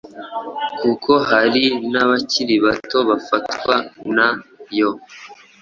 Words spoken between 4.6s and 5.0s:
yo